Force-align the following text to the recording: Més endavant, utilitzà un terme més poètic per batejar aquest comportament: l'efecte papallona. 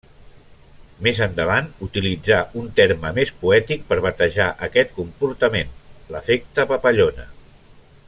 Més 1.07 1.19
endavant, 1.25 1.67
utilitzà 1.87 2.39
un 2.63 2.71
terme 2.81 3.13
més 3.19 3.33
poètic 3.43 3.87
per 3.93 4.01
batejar 4.09 4.51
aquest 4.69 4.99
comportament: 4.99 5.79
l'efecte 6.17 6.71
papallona. 6.75 7.33